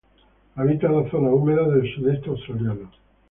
Habita 0.55 0.89
las 0.89 1.11
zonas 1.11 1.31
húmedas 1.31 1.69
del 1.75 1.93
sudeste 1.93 2.29
australiano. 2.31 2.89